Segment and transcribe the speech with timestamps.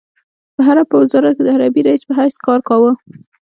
[0.55, 2.91] په حرب په وزارت کې د حربي رئيس په حیث کار کاوه.